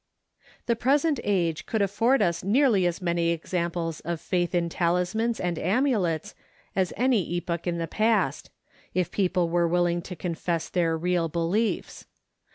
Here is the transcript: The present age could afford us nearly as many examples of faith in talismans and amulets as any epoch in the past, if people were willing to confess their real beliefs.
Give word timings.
The 0.65 0.75
present 0.75 1.19
age 1.23 1.67
could 1.67 1.83
afford 1.83 2.23
us 2.23 2.43
nearly 2.43 2.87
as 2.87 3.03
many 3.03 3.29
examples 3.29 3.99
of 3.99 4.19
faith 4.19 4.55
in 4.55 4.67
talismans 4.67 5.39
and 5.39 5.59
amulets 5.59 6.33
as 6.75 6.91
any 6.97 7.21
epoch 7.35 7.67
in 7.67 7.77
the 7.77 7.85
past, 7.85 8.49
if 8.95 9.11
people 9.11 9.47
were 9.47 9.67
willing 9.67 10.01
to 10.01 10.15
confess 10.15 10.69
their 10.69 10.97
real 10.97 11.29
beliefs. 11.29 12.07